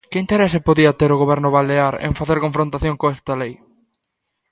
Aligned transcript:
¿Que 0.11 0.21
interese 0.23 0.65
podía 0.67 0.97
ter 0.99 1.09
o 1.15 1.21
Goberno 1.23 1.49
balear 1.57 1.93
en 2.07 2.13
facer 2.19 2.37
confrontación 2.45 2.95
con 3.01 3.09
esta 3.17 3.33
lei? 3.41 3.53